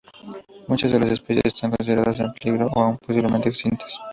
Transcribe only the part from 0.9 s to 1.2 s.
de las